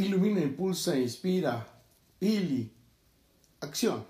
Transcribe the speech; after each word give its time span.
Ilumina, 0.00 0.40
impulsa, 0.40 0.96
inspira. 0.96 1.66
Ili. 2.20 2.72
Acción. 3.58 4.04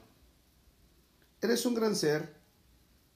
Eres 1.40 1.64
un 1.64 1.74
gran 1.74 1.96
ser 1.96 2.36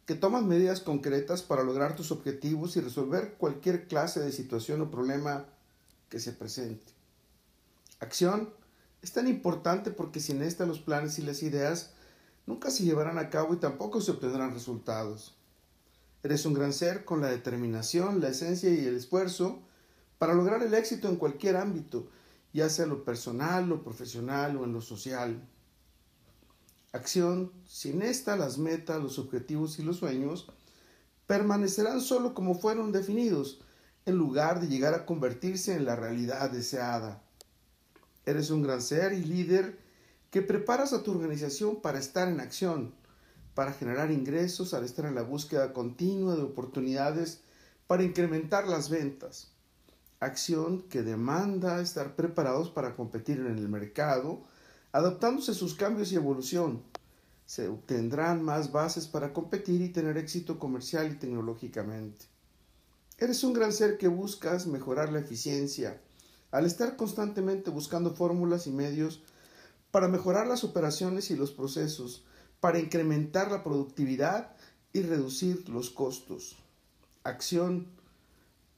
que 0.06 0.14
tomas 0.14 0.42
medidas 0.42 0.80
concretas 0.80 1.42
para 1.42 1.64
lograr 1.64 1.94
tus 1.96 2.10
objetivos 2.10 2.74
y 2.74 2.80
resolver 2.80 3.34
cualquier 3.34 3.88
clase 3.88 4.20
de 4.20 4.32
situación 4.32 4.80
o 4.80 4.90
problema 4.90 5.44
que 6.08 6.18
se 6.18 6.32
presente. 6.32 6.94
Acción 8.00 8.48
es 9.02 9.12
tan 9.12 9.28
importante 9.28 9.90
porque 9.90 10.20
sin 10.20 10.40
esta 10.40 10.64
los 10.64 10.80
planes 10.80 11.18
y 11.18 11.22
las 11.22 11.42
ideas 11.42 11.90
nunca 12.46 12.70
se 12.70 12.84
llevarán 12.84 13.18
a 13.18 13.28
cabo 13.28 13.52
y 13.52 13.58
tampoco 13.58 14.00
se 14.00 14.12
obtendrán 14.12 14.54
resultados. 14.54 15.36
Eres 16.22 16.46
un 16.46 16.54
gran 16.54 16.72
ser 16.72 17.04
con 17.04 17.20
la 17.20 17.28
determinación, 17.28 18.22
la 18.22 18.28
esencia 18.28 18.70
y 18.70 18.86
el 18.86 18.96
esfuerzo 18.96 19.60
para 20.16 20.32
lograr 20.32 20.62
el 20.62 20.72
éxito 20.72 21.10
en 21.10 21.16
cualquier 21.16 21.58
ámbito 21.58 22.08
ya 22.52 22.68
sea 22.68 22.86
lo 22.86 23.04
personal, 23.04 23.68
lo 23.68 23.82
profesional 23.82 24.56
o 24.56 24.64
en 24.64 24.72
lo 24.72 24.80
social. 24.80 25.48
Acción, 26.92 27.52
sin 27.66 28.02
esta 28.02 28.36
las 28.36 28.58
metas, 28.58 29.02
los 29.02 29.18
objetivos 29.18 29.78
y 29.78 29.82
los 29.82 29.96
sueños 29.96 30.48
permanecerán 31.26 32.00
solo 32.00 32.34
como 32.34 32.54
fueron 32.54 32.92
definidos, 32.92 33.60
en 34.04 34.16
lugar 34.16 34.60
de 34.60 34.68
llegar 34.68 34.92
a 34.94 35.06
convertirse 35.06 35.74
en 35.74 35.84
la 35.84 35.96
realidad 35.96 36.50
deseada. 36.50 37.22
Eres 38.26 38.50
un 38.50 38.62
gran 38.62 38.82
ser 38.82 39.12
y 39.12 39.24
líder 39.24 39.78
que 40.30 40.42
preparas 40.42 40.92
a 40.92 41.02
tu 41.02 41.12
organización 41.12 41.80
para 41.80 41.98
estar 41.98 42.28
en 42.28 42.40
acción, 42.40 42.94
para 43.54 43.72
generar 43.72 44.10
ingresos 44.10 44.74
al 44.74 44.84
estar 44.84 45.06
en 45.06 45.14
la 45.14 45.22
búsqueda 45.22 45.72
continua 45.72 46.36
de 46.36 46.42
oportunidades 46.42 47.42
para 47.86 48.02
incrementar 48.02 48.66
las 48.66 48.90
ventas 48.90 49.51
acción 50.22 50.82
que 50.82 51.02
demanda 51.02 51.80
estar 51.80 52.14
preparados 52.14 52.70
para 52.70 52.94
competir 52.94 53.40
en 53.40 53.58
el 53.58 53.68
mercado, 53.68 54.44
adaptándose 54.92 55.50
a 55.50 55.54
sus 55.54 55.74
cambios 55.74 56.12
y 56.12 56.14
evolución. 56.14 56.80
Se 57.44 57.66
obtendrán 57.66 58.40
más 58.40 58.70
bases 58.70 59.08
para 59.08 59.32
competir 59.32 59.82
y 59.82 59.88
tener 59.88 60.16
éxito 60.16 60.60
comercial 60.60 61.10
y 61.10 61.16
tecnológicamente. 61.16 62.26
Eres 63.18 63.42
un 63.42 63.52
gran 63.52 63.72
ser 63.72 63.98
que 63.98 64.06
buscas 64.06 64.68
mejorar 64.68 65.12
la 65.12 65.18
eficiencia, 65.18 66.00
al 66.52 66.66
estar 66.66 66.96
constantemente 66.96 67.70
buscando 67.70 68.14
fórmulas 68.14 68.68
y 68.68 68.70
medios 68.70 69.24
para 69.90 70.06
mejorar 70.06 70.46
las 70.46 70.62
operaciones 70.62 71.32
y 71.32 71.36
los 71.36 71.50
procesos, 71.50 72.24
para 72.60 72.78
incrementar 72.78 73.50
la 73.50 73.64
productividad 73.64 74.54
y 74.92 75.02
reducir 75.02 75.68
los 75.68 75.90
costos. 75.90 76.56
Acción 77.24 77.88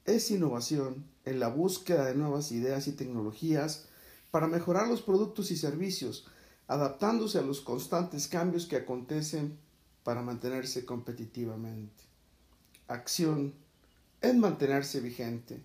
es 0.05 0.31
innovación 0.31 1.14
en 1.25 1.39
la 1.39 1.47
búsqueda 1.47 2.05
de 2.05 2.15
nuevas 2.15 2.51
ideas 2.51 2.87
y 2.87 2.93
tecnologías 2.93 3.87
para 4.31 4.47
mejorar 4.47 4.87
los 4.87 5.01
productos 5.01 5.51
y 5.51 5.57
servicios, 5.57 6.27
adaptándose 6.67 7.39
a 7.39 7.41
los 7.41 7.61
constantes 7.61 8.27
cambios 8.27 8.65
que 8.65 8.75
acontecen 8.75 9.57
para 10.03 10.21
mantenerse 10.21 10.85
competitivamente. 10.85 12.03
Acción 12.87 13.53
es 14.21 14.35
mantenerse 14.35 14.99
vigente, 14.99 15.61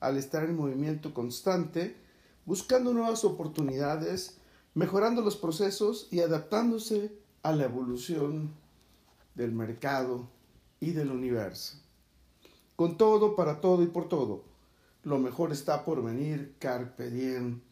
al 0.00 0.16
estar 0.16 0.44
en 0.44 0.56
movimiento 0.56 1.14
constante, 1.14 1.96
buscando 2.44 2.92
nuevas 2.92 3.24
oportunidades, 3.24 4.36
mejorando 4.74 5.22
los 5.22 5.36
procesos 5.36 6.08
y 6.10 6.20
adaptándose 6.20 7.12
a 7.42 7.52
la 7.52 7.64
evolución 7.64 8.54
del 9.34 9.52
mercado 9.52 10.28
y 10.80 10.90
del 10.90 11.10
universo. 11.10 11.78
Con 12.76 12.96
todo, 12.96 13.34
para 13.34 13.60
todo 13.60 13.82
y 13.82 13.86
por 13.86 14.08
todo 14.08 14.48
lo 15.08 15.18
mejor 15.18 15.52
está 15.52 15.86
por 15.86 16.04
venir, 16.04 16.54
Carpe 16.58 17.10
Diem. 17.10 17.62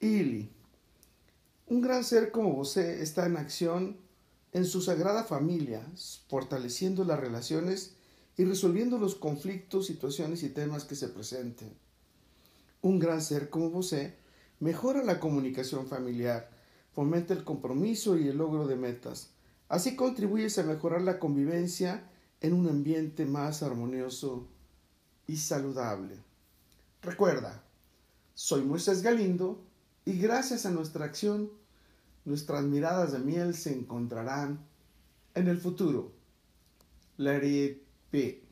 Ili. 0.00 0.50
Un 1.68 1.80
gran 1.80 2.02
ser 2.02 2.32
como 2.32 2.52
vos 2.52 2.76
está 2.76 3.26
en 3.26 3.36
acción 3.36 3.96
en 4.52 4.64
su 4.64 4.82
sagrada 4.82 5.22
familia, 5.22 5.86
fortaleciendo 6.28 7.04
las 7.04 7.20
relaciones 7.20 7.94
y 8.36 8.44
resolviendo 8.44 8.98
los 8.98 9.14
conflictos, 9.14 9.86
situaciones 9.86 10.42
y 10.42 10.48
temas 10.48 10.84
que 10.84 10.96
se 10.96 11.08
presenten. 11.08 11.72
Un 12.82 12.98
gran 12.98 13.22
ser 13.22 13.50
como 13.50 13.70
vos 13.70 13.94
mejora 14.58 15.04
la 15.04 15.20
comunicación 15.20 15.86
familiar, 15.86 16.50
fomenta 16.92 17.34
el 17.34 17.44
compromiso 17.44 18.18
y 18.18 18.26
el 18.26 18.38
logro 18.38 18.66
de 18.66 18.74
metas. 18.74 19.30
Así 19.68 19.94
contribuyes 19.94 20.58
a 20.58 20.64
mejorar 20.64 21.02
la 21.02 21.20
convivencia 21.20 22.10
en 22.40 22.52
un 22.52 22.68
ambiente 22.68 23.26
más 23.26 23.62
armonioso 23.62 24.48
y 25.28 25.36
saludable. 25.36 26.33
Recuerda, 27.04 27.62
soy 28.32 28.62
Moisés 28.62 29.02
Galindo 29.02 29.62
y 30.06 30.18
gracias 30.18 30.64
a 30.64 30.70
nuestra 30.70 31.04
acción, 31.04 31.50
nuestras 32.24 32.64
miradas 32.64 33.12
de 33.12 33.18
miel 33.18 33.54
se 33.54 33.74
encontrarán 33.74 34.64
en 35.34 35.48
el 35.48 35.58
futuro. 35.58 36.12
Let 37.18 37.44
it. 37.46 38.43